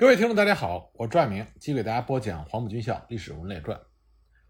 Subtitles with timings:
[0.00, 3.76] 各位听众，大家好，我朱爱明，继续给大家播讲黄埔军校历史人物列传。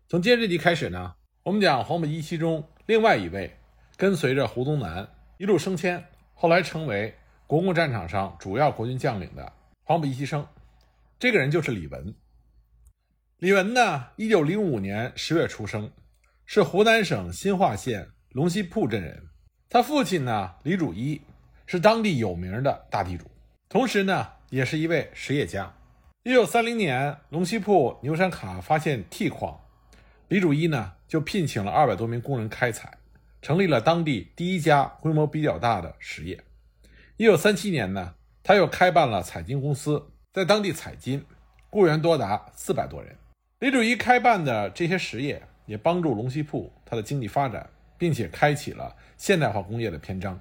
[0.06, 3.56] 从今天这集开始呢，我们讲黄埔一期中另外一位
[3.96, 5.08] 跟随着胡宗南
[5.38, 7.14] 一路升迁，后来成为
[7.46, 9.50] 国共战场上主要国军将领的
[9.84, 10.46] 黄埔一期生。
[11.18, 12.14] 这个人就是李文。
[13.38, 15.90] 李文呢，一九零五年十月出生，
[16.44, 19.26] 是湖南省新化县龙溪铺镇人。
[19.70, 21.18] 他父亲呢，李主一
[21.64, 23.24] 是当地有名的大地主，
[23.70, 24.28] 同时呢。
[24.50, 25.74] 也是一位实业家。
[26.24, 29.60] 一九三零年，龙溪铺牛山卡发现锑矿，
[30.28, 32.98] 李主一呢就聘请了二百多名工人开采，
[33.40, 36.38] 成立了当地第一家规模比较大的实业。
[37.16, 41.24] 一九三七年呢，他又开办了采金公司，在当地采金，
[41.70, 43.16] 雇员多达四百多人。
[43.60, 50.38] 李主一开办的这些实业也帮助龙溪铺它的经济发展，并且开启了现代化工业的篇章。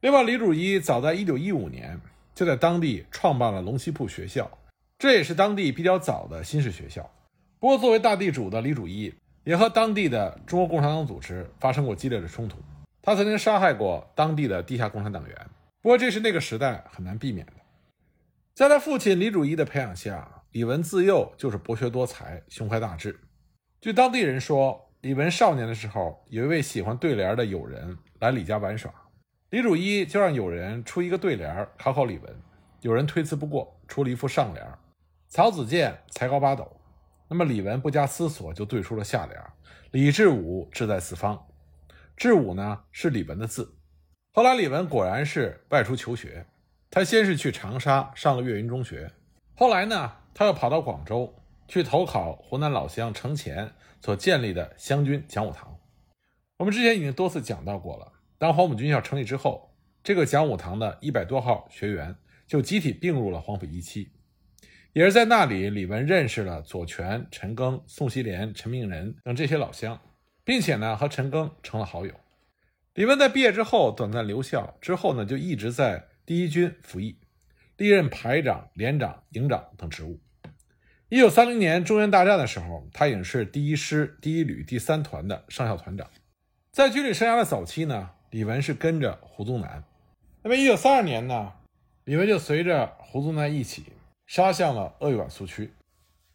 [0.00, 2.00] 另外，李主一早在一九一五年。
[2.34, 4.50] 就在当地创办了龙溪铺学校，
[4.98, 7.10] 这也是当地比较早的新式学校。
[7.58, 12.58] 不过，作为大地主的李主一也和当地的中国共产党组织发生过激烈的冲突。
[13.02, 15.36] 他曾经杀害过当地的地下共产党员。
[15.80, 17.52] 不过，这是那个时代很难避免的。
[18.54, 23.18] 在他父亲李主一的培养下，李文自幼就是博学多才、胸怀大志。
[23.80, 28.92] 据当地人说，李文少年的时候有一位喜欢对联的友人来李家玩耍。
[29.52, 32.36] 李主一就让友人出一个对联考考李文，
[32.80, 34.66] 有人推辞不过，出了一副上联
[35.28, 36.80] ：“曹子建才高八斗。”
[37.28, 39.38] 那么李文不加思索就对出了下联
[39.92, 41.48] ：“李志武志在四方。”
[42.16, 43.76] 志武呢是李文的字。
[44.32, 46.46] 后来李文果然是外出求学，
[46.90, 49.12] 他先是去长沙上了岳云中学，
[49.54, 51.34] 后来呢他又跑到广州
[51.68, 55.78] 去投考湖南老乡程潜所建立的湘军讲武堂。
[56.56, 58.10] 我们之前已经多次讲到过了。
[58.42, 64.10] 当黄埔军校成立之后，这个讲武堂的一百多号学员就集体并入了黄埔一期，
[64.92, 69.96] 也是在那里，李文认识了左权、陈赓、宋希濂、陈明仁等这些老乡，
[70.42, 72.12] 并且呢和陈赓成了好友。
[72.94, 77.16] 李文在毕业之后短暂留校，之后呢就一直在第一军服役，
[77.76, 80.18] 历任排长、连长、营长等职务。
[81.10, 86.10] 一九三零年中原大战的时候，他已经是第一师第一旅第三团的上校团长。
[86.72, 88.10] 在军旅生涯的早期呢。
[88.32, 89.84] 李文是跟着胡宗南，
[90.42, 91.52] 那么一九三二年呢，
[92.04, 93.84] 李文就随着胡宗南一起
[94.26, 95.70] 杀向了鄂豫皖苏区。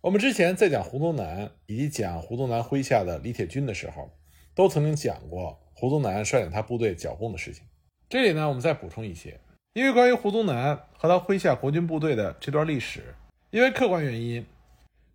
[0.01, 4.11] 我们之前在讲胡宗南以及讲胡宗南麾下的李铁军的时候，
[4.53, 7.65] 都曾经讲过胡宗南率领他部队剿共的事情。
[8.07, 9.39] 这里呢，我们再补充一些，
[9.73, 13.15] 因为关于胡宗南和他麾下国军部队的这段历史，
[13.49, 14.45] 因为客观原因，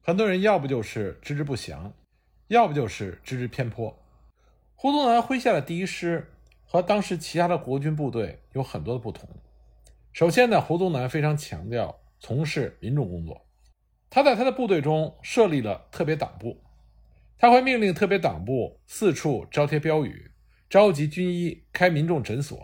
[0.00, 1.92] 很多人要不就是知之不详，
[2.48, 3.96] 要不就是知之偏颇。
[4.74, 6.26] 胡宗南麾下的第一师。
[6.72, 9.28] 和当时其他的国军部队有很多的不同。
[10.10, 13.44] 首先呢，胡宗南非常强调从事民众工作，
[14.08, 16.62] 他在他的部队中设立了特别党部，
[17.36, 20.30] 他会命令特别党部四处招贴标语，
[20.70, 22.58] 召集军医开民众诊所，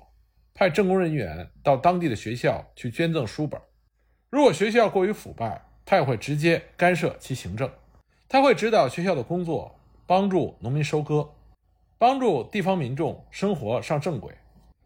[0.54, 3.60] 派政工人员到当地的学校去捐赠书本。
[4.30, 7.70] 如果学校过于腐败，他也会直接干涉其行政。
[8.26, 11.28] 他会指导学校的工作，帮助农民收割。
[11.98, 14.32] 帮助地方民众生活上正轨。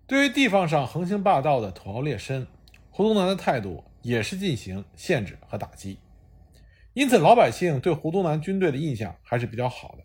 [0.06, 2.47] 对于地方上横行霸道的土豪劣绅，
[2.91, 5.99] 胡宗南的态度也是进行限制和打击。
[6.95, 10.05] 因此，老百姓对胡宗南军队的印象还是比较好的。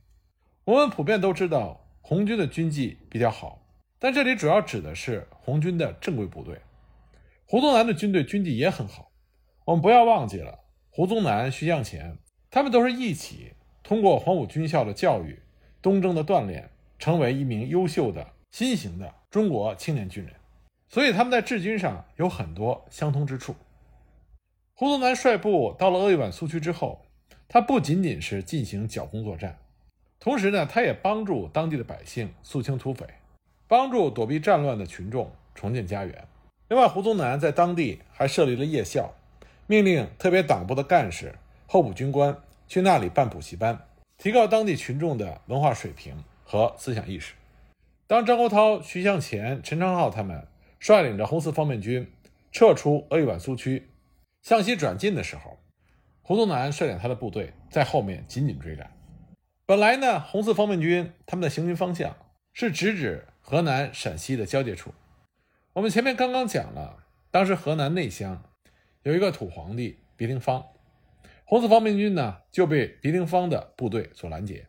[0.66, 3.62] 我们普遍都知道红军的军纪比较好，
[4.00, 6.60] 但这里主要指的是红军的正规部队。
[7.46, 9.12] 胡宗南的军队军纪也很好。
[9.66, 12.18] 我们不要忘记了，胡宗南、徐向前，
[12.52, 15.40] 他们都是一起通过黄埔军校的教育、
[15.82, 16.70] 东征的锻炼。
[17.00, 20.34] 成为一名优秀的新型的中国青年军人，
[20.90, 23.56] 所以他们在治军上有很多相通之处。
[24.74, 27.06] 胡宗南率部到了鄂豫皖苏区之后，
[27.48, 29.58] 他不仅仅是进行剿共作战，
[30.20, 33.06] 同时呢，他也帮助当地的百姓肃清土匪，
[33.68, 36.28] 帮助躲避战乱的群众重建家园。
[36.70, 39.14] 另外，胡宗南在当地还设立了夜校，
[39.66, 41.34] 命令特别党部的干事、
[41.66, 42.38] 候补军官
[42.68, 43.88] 去那里办补习班，
[44.18, 46.24] 提高当地群众的文化水平。
[46.48, 47.34] 和思想意识。
[48.08, 50.48] 当张国焘、徐向前、陈昌浩他们
[50.80, 52.10] 率领着红四方面军
[52.54, 53.90] 撤出鄂豫皖苏区，
[54.42, 55.58] 向西转进的时候，
[56.22, 58.90] 胡宗南率领他的部队在后面紧紧追赶。
[59.66, 62.16] 本来呢，红四方面军他们的行军方向
[62.54, 64.94] 是直指河南、陕西的交界处。
[65.74, 68.42] 我们前面刚刚讲了，当时河南内乡
[69.04, 70.66] 有一个土皇帝鼻陵方，
[71.44, 74.66] 红四方面军呢就被鼻陵方的部队所拦截。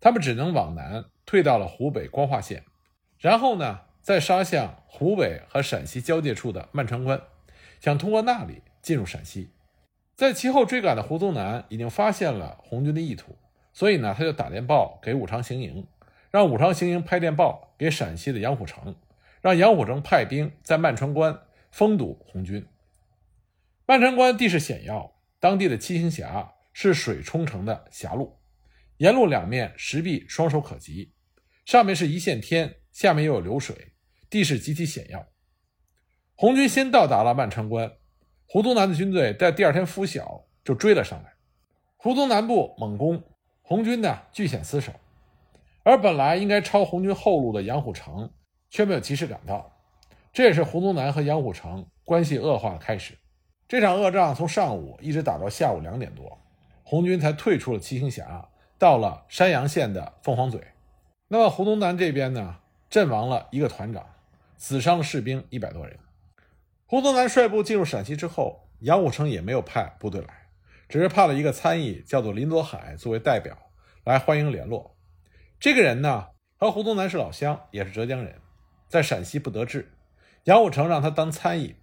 [0.00, 2.64] 他们只能往南退到了湖北光化县，
[3.18, 7.20] 然后呢，再杀向湖北和陕西交界处的漫川关，
[7.80, 9.50] 想通过那里进入陕西。
[10.14, 13.36] 在其后追赶的胡宗南已经发现了红军的意图，
[13.72, 15.86] 所以呢，他就打电报给武昌行营，
[16.30, 18.96] 让武昌行营拍电报给陕西的杨虎城，
[19.40, 21.40] 让杨虎城派兵在漫川关
[21.70, 22.66] 封堵红军。
[23.86, 28.37] 漫川关地势险要，当地的七星峡是水冲成的峡路，
[28.98, 31.12] 沿路两面石壁双手可及，
[31.64, 33.92] 上面是一线天，下面又有流水，
[34.28, 35.24] 地势极其险要。
[36.34, 37.92] 红军先到达了曼川关，
[38.46, 41.32] 胡宗南的军队在第二天拂晓就追了上来。
[41.96, 43.22] 胡宗南部猛攻，
[43.62, 44.92] 红军呢据险死守，
[45.84, 48.32] 而本来应该抄红军后路的杨虎城
[48.68, 49.78] 却没有及时赶到，
[50.32, 53.16] 这也是胡宗南和杨虎城关系恶化的开始。
[53.68, 56.36] 这场恶仗从上午一直打到下午两点多，
[56.82, 58.48] 红军才退出了七星峡，
[58.78, 60.60] 到了山阳县的凤凰嘴。
[61.26, 64.06] 那么胡宗南这边呢，阵亡了一个团长，
[64.56, 65.98] 死伤士兵一百多人。
[66.86, 70.46] 胡宗南率部进入陕西之后，杨虎城也没有派部队来，
[70.88, 73.58] 只是派了一个参议，叫做林佐海作为代表
[74.04, 74.96] 来欢迎联络。
[75.60, 78.36] 这个人呢，和胡宗南是老乡，也是浙江人，
[78.88, 79.92] 在陕西不得志，
[80.44, 81.74] 杨虎城让他当参议。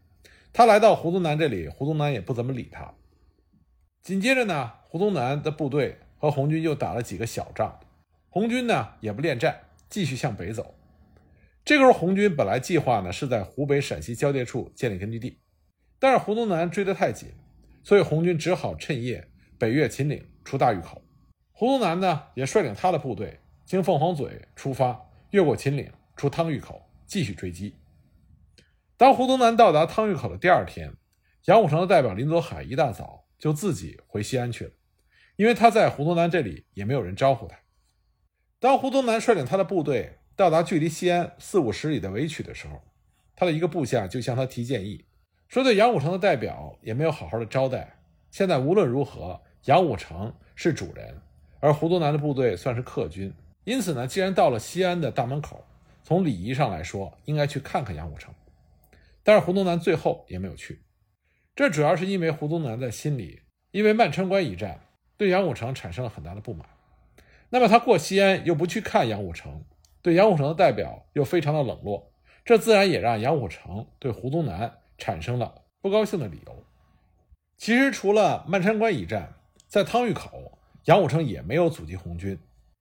[0.51, 2.93] 他来到胡宗南这里，胡宗南也不怎么理他。
[4.01, 7.79] 紧接着呢，胡宗南的部队和红军又打了几个小仗，
[8.29, 10.75] 红军呢也不恋战，继续向北走。
[11.63, 15.39] 这个时候，红军本来计划呢是在湖北陕西交界处建立根据地，
[15.99, 17.29] 但是胡宗南追得太紧，
[17.83, 19.27] 所以红军只好趁夜
[19.57, 21.01] 北越秦岭，出大峪口。
[21.51, 27.75] 胡宗南呢也率领他的部队经凤凰嘴出发，越过秦岭，出汤峪口，继续追击。
[28.97, 30.93] 当胡宗南到达汤峪口的第二天，
[31.45, 34.71] 杨虎城的代表林佐海一大早就自己回西安去了，
[35.35, 37.57] 因为他在胡宗南这里也没有人招呼他。
[38.59, 42.81] 当胡宗南率领他的部队到达距离西安四五十里的韦曲的时候，
[43.35, 45.05] 他的一个部下就向他提建议，
[45.47, 47.99] 说对杨虎城的代表也没有好好的招待。
[48.31, 51.21] 现在无论如何，杨虎城是主人，
[51.59, 53.33] 而胡宗南的部队算是客军，
[53.63, 55.65] 因此呢，既然到了西安的大门口，
[56.03, 58.33] 从礼仪上来说，应该去看看杨虎城。
[59.23, 60.83] 但是胡宗南最后也没有去，
[61.55, 63.41] 这主要是因为胡宗南在心里
[63.71, 64.84] 因为曼川关一战
[65.17, 66.67] 对杨虎城产生了很大的不满。
[67.49, 69.63] 那么他过西安又不去看杨虎城，
[70.01, 72.11] 对杨虎城的代表又非常的冷落，
[72.43, 76.63] 这自然也让杨虎城对胡宗南产生了不高兴的理由。
[77.57, 79.35] 其实除了漫川关一战，
[79.67, 82.37] 在汤峪口，杨虎城也没有阻击红军。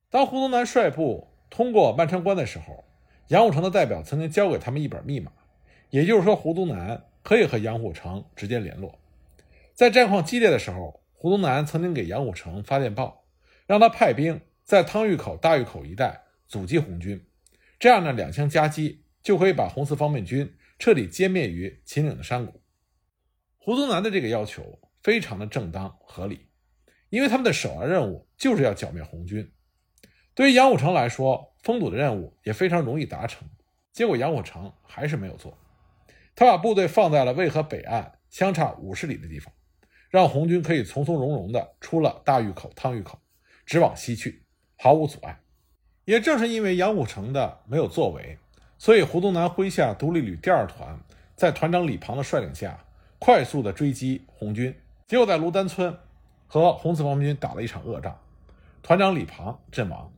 [0.09, 2.83] 当胡宗南率部通过漫川关的时候，
[3.27, 5.31] 杨虎城的代表曾经交给他们一本密码。
[5.91, 8.99] 也就是说，胡宗南可以和杨虎城直接联络。
[9.73, 13.25] 在战况激烈的时候，胡宗南曾经给杨虎城发电报，
[13.65, 17.25] 让他派兵在汤峪口、大峪口一带阻击红军。
[17.79, 22.61] 这样呢，两相夹击，就可以把红四方面军彻底歼灭于秦岭的山谷。
[23.57, 26.45] 胡宗南的这个要求非常的正当合理，
[27.09, 29.51] 因为他们的首要任务就是要剿灭红军。
[30.35, 33.49] 对于杨虎城来说，封堵的任务也非常容易达成。
[33.91, 35.57] 结果杨虎城还是没有做。
[36.35, 39.51] 他把部队放在了渭河北岸相差五十里的地方，
[40.09, 43.19] 让红军可以从从容容地出了大峪口、汤峪口，
[43.65, 44.43] 直往西去，
[44.77, 45.39] 毫无阻碍。
[46.05, 48.37] 也正是因为杨虎城的没有作为，
[48.77, 50.99] 所以胡宗南麾下独立旅第二团
[51.35, 52.79] 在团长李庞的率领下，
[53.19, 54.73] 快速地追击红军，
[55.07, 55.97] 结果在芦丹村
[56.47, 58.17] 和红四方面军打了一场恶仗，
[58.81, 60.11] 团长李庞阵亡。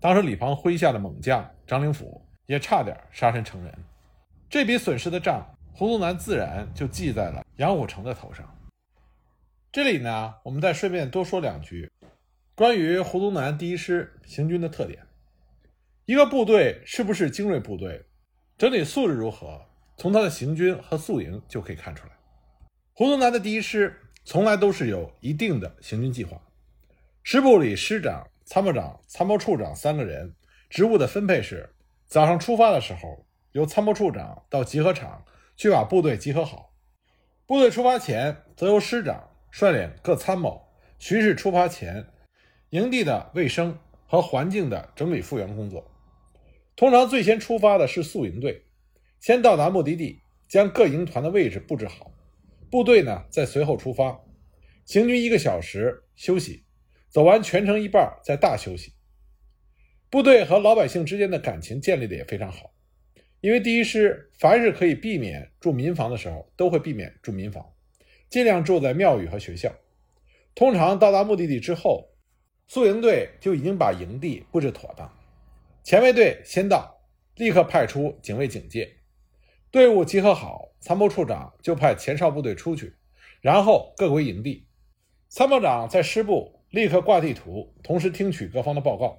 [0.00, 3.72] 当时李庞麾下的猛将张灵甫也差点杀身成仁。
[4.48, 5.44] 这笔损失的账。
[5.78, 8.55] 胡宗南自然就记在了杨虎城的头上。
[9.76, 11.92] 这里呢，我们再顺便多说两句，
[12.54, 15.06] 关于胡宗南第一师行军的特点。
[16.06, 18.06] 一个部队是不是精锐部队，
[18.56, 19.60] 整体素质如何，
[19.98, 22.12] 从他的行军和宿营就可以看出来。
[22.94, 26.40] 胡宗南的第一师从来都是有一定的行军计划，
[27.22, 30.34] 师部里师长、参谋长、参谋处长三个人，
[30.70, 31.68] 职务的分配是：
[32.06, 35.22] 早上出发的时候，由参谋处长到集合场。
[35.54, 36.72] 去把部队集合好，
[37.44, 40.62] 部队出发前，则由师长率领各参谋
[40.98, 42.06] 巡视出发前
[42.70, 45.90] 营地的卫生和环境的整理复原工作。
[46.74, 48.64] 通常最先出发的是宿营队，
[49.18, 52.12] 先到达目的地，将各营团的位置布置好，
[52.70, 54.20] 部队呢再随后出发，
[54.84, 56.64] 行军一个小时休息，
[57.08, 58.92] 走完全程一半再大休息。
[60.10, 62.72] 部队和老百姓之间的感情建立的也非常好。
[63.40, 67.64] 因为第一师凡是可以避免住民房的时候，都会避免住民房，
[68.28, 69.72] 尽量住在庙宇和学校。
[70.54, 72.08] 通常到达目的地之后，
[72.66, 75.10] 宿营队就已经把营地布置妥当。
[75.84, 77.00] 前卫队先到，
[77.36, 78.96] 立刻派出警卫警戒。
[79.70, 82.94] 队伍集合好，参谋处长就派前哨部队出去，
[83.40, 84.66] 然后各回营地，
[85.28, 89.18] 参谋长在师部立刻挂地图，同时听取各方的报告。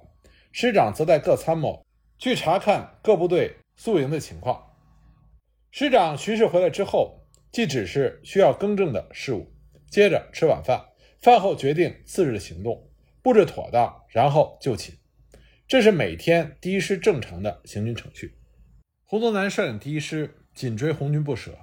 [0.50, 1.86] 师长则带各参谋
[2.18, 4.72] 去查看各部队宿营的情况。
[5.70, 7.17] 师长巡视回来之后，
[7.50, 9.52] 即指示需要更正的事务，
[9.90, 10.86] 接着吃晚饭，
[11.20, 12.90] 饭后决定次日的行动，
[13.22, 14.94] 布置妥当，然后就寝。
[15.66, 18.38] 这是每天第一师正常的行军程序。
[19.04, 21.56] 胡宗南率领第一师紧追红军不舍，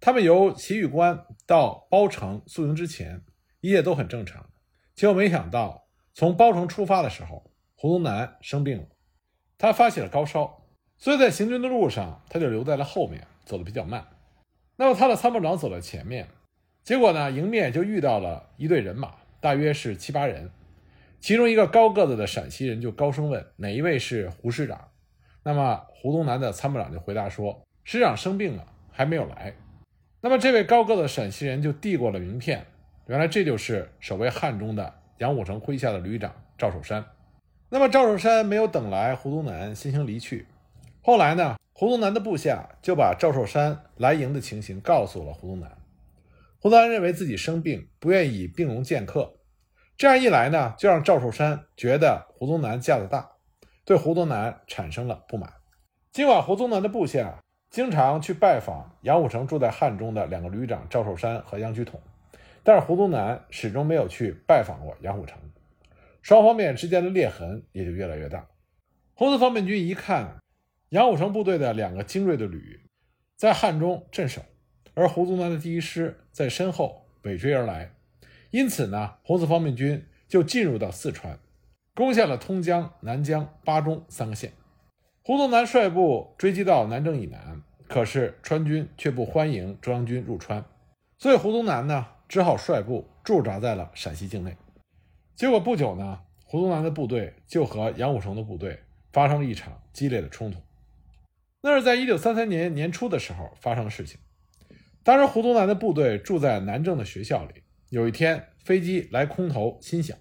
[0.00, 3.22] 他们由祁峪关到包城宿营之前，
[3.60, 4.50] 一切都很正常。
[4.94, 8.86] 结果没想到，从包城出发的时候，胡宗南生病了，
[9.58, 10.66] 他发起了高烧，
[10.98, 14.06] 所以在行军的路上，他就留在了后面，走得比较慢。
[14.80, 16.26] 那么他的参谋长走在前面，
[16.82, 20.50] 结果呢，迎面就遇到了一队人马，大约是七八人。
[21.20, 24.88] 其中一个高个子的陕西人就高声问：“哪一位是胡师长？”
[25.44, 29.54] 那么胡宗南的参谋长就回答说：“师长生病了，还没有来。”
[30.22, 32.64] 那么这位高个子陕西人就递过了名片，
[33.06, 37.04] 原来这就是守卫汉中的杨虎城麾下的旅长赵守山。
[37.68, 40.46] 那么赵守山没有等来胡宗南，先行离去。
[41.02, 45.78] 后来呢，胡宗南的部下就把赵寿山来营的情形告诉了胡宗南。
[46.58, 49.38] 胡宗南认为自己生病，不愿以病容见客。
[49.96, 53.30] 这样一来呢，就让赵寿山觉得胡宗南架子大，
[53.86, 55.54] 对胡宗南产生了不满。
[56.12, 57.38] 尽管胡宗南的部下
[57.70, 61.98] 经常去拜访杨虎城住在汉中的两个旅长赵寿山和杨举统，
[62.62, 65.38] 但是胡宗南始终没有去拜访过杨虎城，
[66.20, 68.46] 双方面之间的裂痕也就越来越大。
[69.14, 70.36] 红四方面军一看
[70.90, 72.80] 杨虎城部队的两个精锐的旅
[73.36, 74.42] 在汉中镇守，
[74.94, 77.92] 而胡宗南的第一师在身后尾追而来。
[78.50, 81.38] 因此呢，红四方面军就进入到四川，
[81.94, 84.52] 攻下了通江、南江、巴中三个县。
[85.22, 90.64] 胡宗南率部追击到南郑以南，可是川军却不欢迎中央军入川，
[91.18, 94.56] 所以胡宗南呢只好率部驻扎在了陕西境内。
[95.36, 98.80] 结果不久呢，胡宗南的部队就和杨虎城的部队
[99.12, 100.58] 发生了一场激烈的冲突。
[101.62, 104.18] 那是在一九三三年年初的时候发生的事情。
[105.02, 107.62] 当时胡宗南的部队住在南郑的学校里。
[107.90, 110.16] 有一天，飞机来空投，心想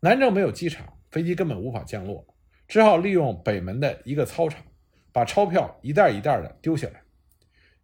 [0.00, 2.26] 南郑没有机场，飞机根本无法降落，
[2.66, 4.64] 只好利用北门的一个操场，
[5.12, 7.02] 把钞票一袋一袋的丢下来。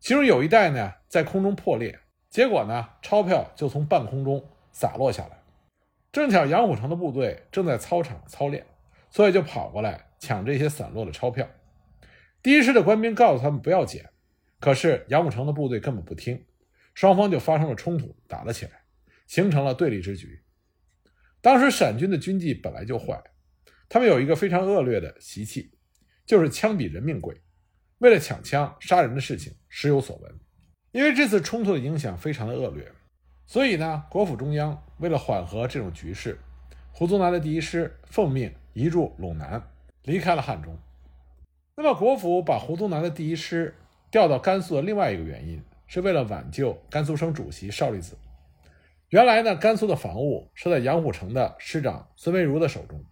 [0.00, 1.98] 其中有一袋呢，在空中破裂，
[2.30, 5.42] 结果呢，钞票就从半空中洒落下来。
[6.10, 8.64] 正巧杨虎城的部队正在操场操练，
[9.10, 11.46] 所以就跑过来抢这些散落的钞票。
[12.42, 14.10] 第一师的官兵告诉他们不要捡，
[14.58, 16.44] 可是杨虎城的部队根本不听，
[16.94, 18.82] 双方就发生了冲突，打了起来。
[19.28, 20.42] 形成了对立之局。
[21.40, 23.18] 当时陕军的军纪本来就坏，
[23.88, 25.72] 他们有一个非常恶劣的习气，
[26.26, 27.40] 就是枪比人命贵。
[27.98, 30.38] 为了抢枪杀人的事情时有所闻。
[30.90, 32.92] 因为这次冲突的影响非常的恶劣，
[33.46, 36.38] 所以呢，国府中央为了缓和这种局势，
[36.90, 39.62] 胡宗南的第一师奉命移驻陇南，
[40.02, 40.78] 离开了汉中。
[41.82, 43.74] 那么，国府把胡宗南的第一师
[44.08, 48.16] 调到甘肃的另外一个原因，是为了挽救甘肃省主席邵力子。
[49.08, 53.04] 原来呢，甘肃的防务是在杨虎城的师长孙维如的手中。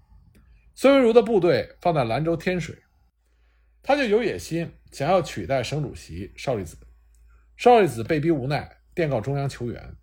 [0.77, 2.77] 孙维如的部队放在兰州天水，
[3.83, 6.77] 他就有野心，想要取代省主席邵力子。
[7.57, 9.97] 邵力子被逼无奈，电告中央求援。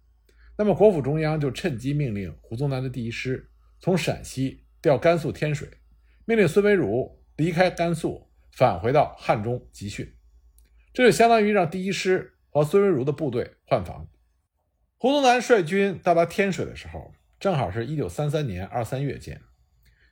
[0.57, 5.69] 那么国府中央就趁机命令胡宗南的第一师从陕西调甘肃天水，
[6.25, 8.26] 命令孙维如离开甘肃，
[8.57, 10.15] 返回到汉中集训。
[10.91, 14.07] 这就相当于让第一师和孙维如的部队换防。
[14.97, 19.39] 胡宗南率军到达天水的时候，正好是一九三三年二三月间。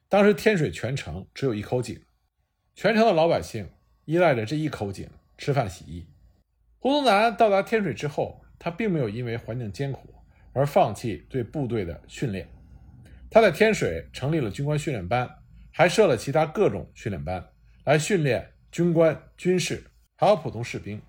[0.08, 2.00] 当时天水全城只有一口井，
[2.76, 3.68] 全城的老百姓
[4.06, 5.10] 依赖着这一口井
[5.40, 6.08] 吃饭洗衣。
[6.78, 10.14] 胡宗南到达天水之后，他并没有因为环境艰苦
[10.54, 12.48] 而放弃对部队的训练。
[13.32, 15.28] 他在天水成立了军官训练班，
[15.72, 17.44] 还设了其他各种训练班，
[17.86, 19.84] 来训练军官、军士
[20.18, 21.02] 还有普通士兵。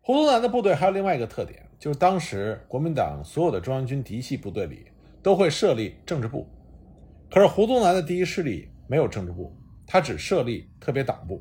[0.00, 1.62] 胡宗南的部队还有另外一个特点。
[1.78, 4.90] 就是当时国民党所有的中央军嫡系部队里
[5.22, 6.44] 都会设立政治部，
[7.30, 11.40] 可是胡宗南的第一师里没有政治部，他只设立特别党部。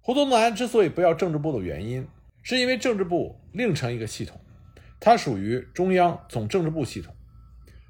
[0.00, 2.04] 胡宗南之所以不要政治部的原因，
[2.42, 4.40] 是因为政治部另成一个系统，
[4.98, 7.14] 它属于中央总政治部系统。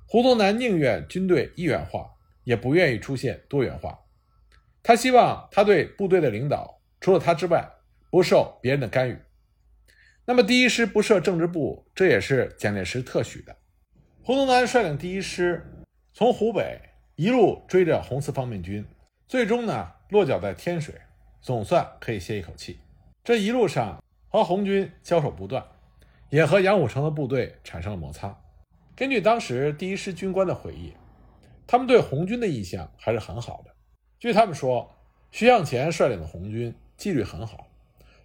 [0.06, 2.10] 胡宗南宁愿军队一元化，
[2.44, 3.98] 也不愿意出现多元化。
[4.82, 7.68] 他希望他对部队的领导，除了他之外，
[8.10, 9.18] 不受别人的干预。
[10.24, 13.56] 那么第一师不设政治部，这也是蒋介石特许的。
[14.22, 15.66] 胡宗南率领第一师
[16.12, 16.80] 从湖北
[17.16, 18.84] 一路追着红四方面军，
[19.26, 20.94] 最终呢落脚在天水，
[21.40, 22.78] 总算可以歇一口气。
[23.24, 25.64] 这一路上和红军交手不断，
[26.30, 28.38] 也和杨虎城的部队产生了摩擦。
[28.94, 30.92] 根据当时第一师军官的回忆，
[31.66, 33.74] 他们对红军的印象还是很好的。
[34.18, 34.96] 据他们说，
[35.30, 37.68] 徐向前率领的红军纪律很好，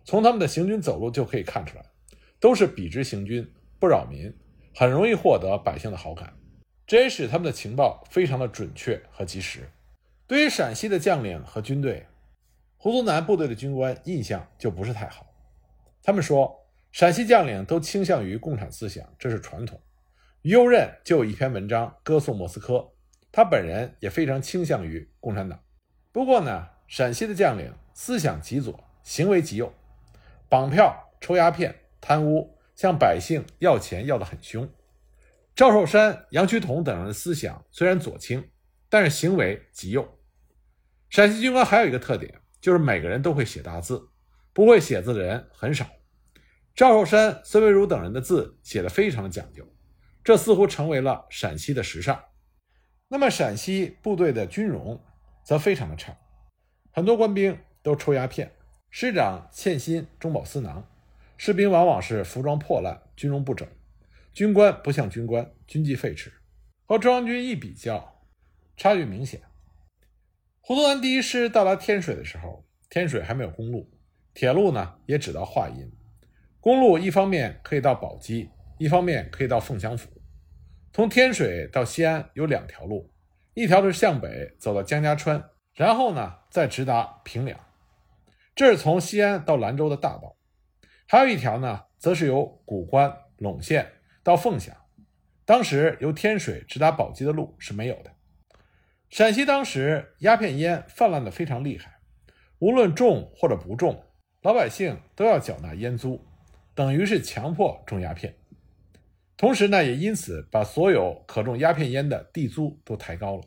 [0.04, 1.86] 从他们的行军走路就可以看出来，
[2.40, 3.48] 都是笔直行军，
[3.80, 4.34] 不扰民，
[4.76, 6.34] 很容易获得百姓的好感。
[6.88, 9.70] 这也使他们的情报非常的准确和及时。
[10.26, 12.08] 对于陕西的将领和军队，
[12.78, 15.28] 胡宗南部队的军官印象就不是太好。
[16.02, 19.80] 他们说，陕西将领都倾向于共产思想，这是传统。
[20.42, 22.92] 于右任就有一篇文章歌颂莫斯科，
[23.32, 25.60] 他本人也非常倾向于共产党。
[26.13, 29.74] 不过呢，陕西的将领思想极左，行为极右，
[30.48, 34.70] 绑票、抽鸦片、贪污，向百姓要钱要得很凶。
[35.55, 38.48] 赵寿山、杨衢同等人的思想虽然左倾，
[38.89, 40.20] 但是行为极右。
[41.10, 44.10] 陕西军官还有一个特点，就是每个人都会写大字，
[44.53, 45.88] 不会写字的人很少。
[46.75, 49.67] 赵寿山、孙维如等人的字写得非常讲究，
[50.24, 52.24] 这似乎成为了陕西的时尚。
[53.08, 55.03] 那么陕西部队的军容
[55.44, 56.18] 则非常的差，
[56.92, 58.52] 很多官兵都抽鸦片，
[58.90, 60.88] 师长欠薪中饱私囊，
[61.38, 63.68] 士兵往往是服装破烂，军容不整。
[64.34, 66.32] 军官不像军官，军纪废弛，
[66.86, 68.22] 和中央军一比较，
[68.76, 69.42] 差距明显。
[70.62, 73.92] 胡宗南第一师到达天水的时候，天水还没有公路，
[74.34, 75.92] 铁路呢也只到华阴。
[76.60, 80.10] 公路一方面可以到宝鸡，一方面可以到凤翔府。
[80.94, 83.12] 从天水到西安有两条路，
[83.54, 87.60] 一条是向北走到江家川，然后呢再直达平凉，
[88.56, 90.36] 这是从西安到兰州的大道。
[91.08, 93.92] 还有一条呢，则是由古关陇县。
[94.24, 94.74] 到凤翔，
[95.44, 98.12] 当时由天水直达宝鸡的路是没有的。
[99.10, 102.00] 陕西当时鸦片烟泛滥的非常厉害，
[102.60, 104.06] 无论种或者不种，
[104.42, 106.26] 老百姓都要缴纳烟租，
[106.74, 108.34] 等于是强迫种鸦片。
[109.44, 113.44] 同时呢，也因此把所有可种鸦片烟的地租都抬高了。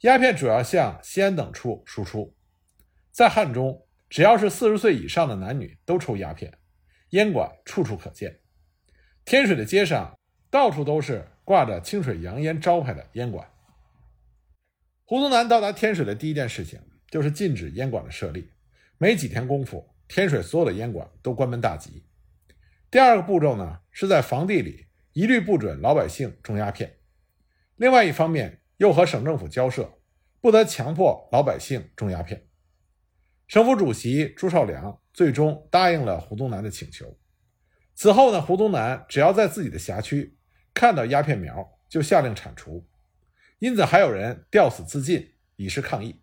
[0.00, 2.34] 鸦片主要向西安等处输出，
[3.12, 6.50] 在汉中，只要是四十岁以上的男女都抽鸦片，
[7.10, 8.40] 烟馆处处可见。
[9.26, 10.18] 天水的街上
[10.48, 13.46] 到处都是挂着清水洋烟招牌的烟馆。
[15.04, 18.50] 胡宗南到达天水的第一件事情就是禁止烟馆的设立。
[18.96, 22.02] 没几天功夫，天水所有的烟馆都关门大吉。
[22.90, 24.85] 第二个步骤呢，是在房地里
[25.16, 26.98] 一律不准老百姓种鸦片。
[27.76, 29.98] 另外一方面，又和省政府交涉，
[30.42, 32.46] 不得强迫老百姓种鸦片。
[33.48, 37.18] 省府主席朱绍良最终答应了胡宗南的请求。
[37.94, 40.36] 此后呢，胡宗南只要在自己的辖区
[40.74, 42.86] 看到鸦片苗，就下令铲除，
[43.58, 46.20] 因此还有人吊死自尽以示抗议。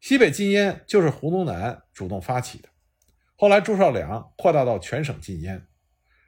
[0.00, 2.70] 西北禁烟就是胡宗南主动发起的，
[3.36, 5.64] 后来朱绍良扩大到全省禁烟，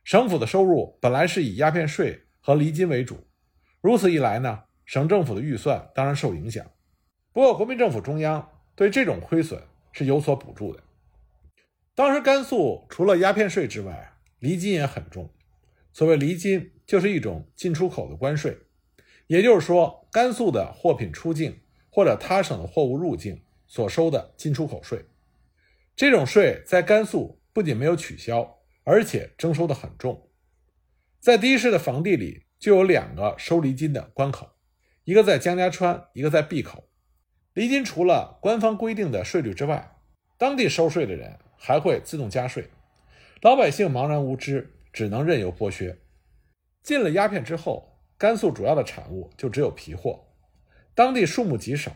[0.04, 3.26] 省府的收入本来是以鸦片税和厘金为主，
[3.80, 6.64] 如此一来呢，省政府的预算当然受影响。
[7.32, 10.82] 不过国民政府中央对这种亏损是有所补助的。
[11.94, 15.30] 当时甘肃除了鸦片税之外，厘金也很重，
[15.92, 18.56] 所谓厘金就是一种进出口的关税，
[19.26, 21.60] 也就是说，甘肃的货品出境
[21.90, 25.04] 或者他省的货物入境所收的进出口税。
[25.94, 30.28] 这种税在甘肃不仅没有取消，而且征收的很重。
[31.20, 34.50] 在第一师的房地里就有两个收厘金的关口，
[35.04, 36.88] 一个在江家川，一个在闭口。
[37.52, 39.96] 厘金除了官方规定的税率之外，
[40.38, 42.70] 当地收税的人还会自动加税。
[43.42, 45.98] 老百姓茫然无知，只能任由剥削。
[46.82, 50.26] 禁了鸦片之后，甘肃主要的产物就只有皮货，
[50.94, 51.90] 当地树木极少。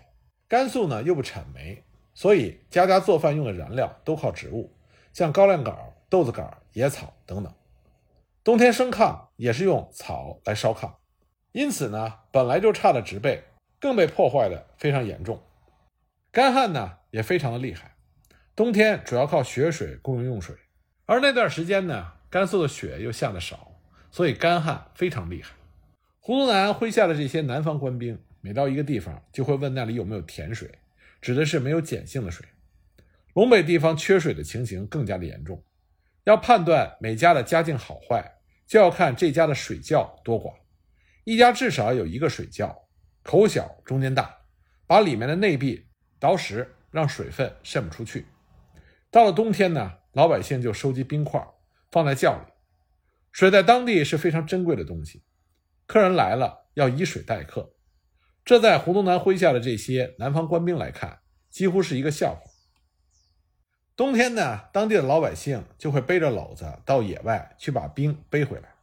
[0.47, 4.77] 甘肃呢又不产煤，所以家家做饭用的燃料都靠植物，
[5.13, 5.75] 像高粱杆、
[6.11, 7.53] 豆子杆、野草等等。
[8.45, 10.97] 冬天生炕也是用草来烧炕，
[11.53, 13.43] 因此呢，本来就差的植被
[13.81, 15.43] 更被破坏的非常严重。
[16.31, 17.97] 干旱呢也非常的厉害，
[18.55, 20.55] 冬天主要靠雪水供应用水。
[21.07, 25.55] 而那段时间呢，甘肃的雪又下的少，所以干旱非常厉害。
[26.21, 30.71] 胡宗南麾下的这些南方官兵，每到一个地方就会问那里有没有甜水，
[31.21, 32.47] 指的是没有碱性的水。
[33.35, 35.63] 陇北地方缺水的情形更加的严重，
[36.25, 40.55] 要判断每家的家境好坏，就要看这家的水窖多寡。
[41.25, 42.89] 一家至少有一个水窖，
[43.23, 44.39] 口小中间大，
[44.87, 45.87] 把里面的内壁
[46.21, 48.27] 凿实，让水分渗不出去。
[49.11, 49.93] 到了冬天呢？
[50.13, 51.45] 老百姓就收集冰块，
[51.91, 52.53] 放在窖里。
[53.33, 55.25] 水在当地是非常珍贵的东西，
[55.87, 57.75] 客人来了要以水待客，
[58.45, 61.19] 这在胡宗南麾下的这些南方官兵来看，
[61.51, 62.54] 几乎是一个笑话。
[63.97, 68.75] 冬天呢，当地的老百姓就会背着篓子到野外去把冰背回来，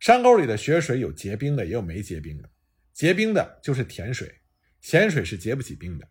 [0.00, 2.50] 山沟里的雪水有结冰的，也有没结冰的。
[2.92, 4.40] 结冰的就是甜水，
[4.80, 6.08] 咸水是结不起冰的。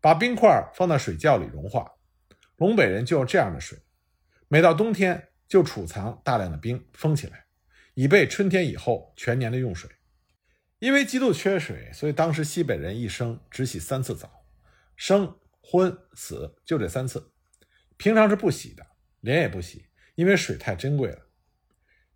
[0.00, 1.90] 把冰块放到水窖里融化，
[2.58, 3.78] 陇北人就用这样的水。
[4.46, 7.46] 每到冬天就储藏大量的冰，封起来，
[7.94, 9.90] 以备春天以后全年的用水。
[10.78, 14.44] 因为极度缺水，所以当时西北人一生只洗三次澡，
[14.94, 17.32] 生、昏、死就这三次，
[18.04, 18.86] 平常是不洗的，
[19.20, 21.22] 脸也不洗，因为水太珍贵了。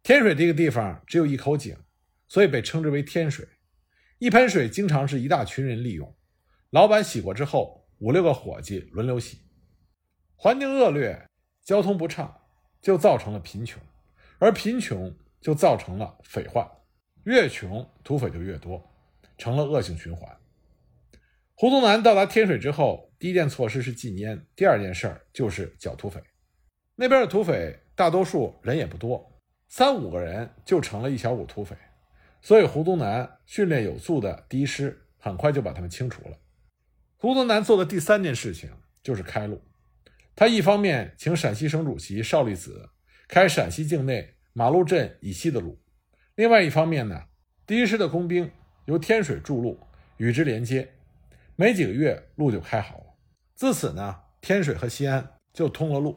[0.02, 1.78] 天水这个地方只有一口井，
[2.28, 3.48] 所以被称之为天水。
[4.18, 6.14] 一盆水经常是一大群人利用，
[6.68, 9.38] 老板洗过之后，五六个伙计轮流洗。
[10.36, 11.26] 环境恶劣，
[11.62, 12.38] 交通不畅，
[12.82, 13.82] 就造成了贫穷，
[14.38, 16.70] 而贫穷就造成了匪患。
[17.24, 18.94] 越穷土匪就越多，
[19.38, 20.36] 成了恶性循环。
[21.54, 26.22] 胡宗南到达天水之后，第一件措施是禁烟，第二件事儿就是剿土匪。
[26.94, 31.76] 那边的土匪大多数人也不多，三五个人就成了一小股土匪，
[32.40, 36.38] 所以胡宗南训练有素的第一师很快就把他们清除了。
[37.16, 38.70] 胡宗南做的第三件事情
[39.02, 39.60] 就是开路，
[40.36, 42.90] 他一方面请陕西省主席邵力子
[43.26, 45.80] 开陕西境内马路镇以西的路。
[46.36, 47.24] 另外一方面呢，
[47.66, 48.48] 第一师的工兵
[48.84, 49.80] 由天水筑路
[50.18, 50.88] 与之连接，
[51.56, 53.04] 没几个月路就开好了。
[53.58, 56.16] 自此呢，天水和西安就通了路。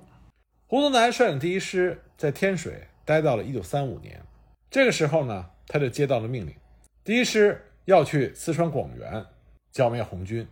[0.68, 4.22] 胡宗南率领第一师在天水待到了一九三五年，
[4.70, 6.56] 这个时候呢，他就接到了命令，
[7.04, 9.26] 第一师要去四川广元
[9.72, 10.48] 剿灭红军。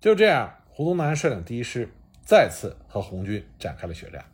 [0.00, 1.88] 就这样，胡宗南率领第一师
[2.20, 4.24] 再次和红军展开了血战。